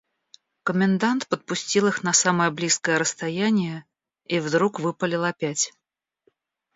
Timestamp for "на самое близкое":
2.01-2.97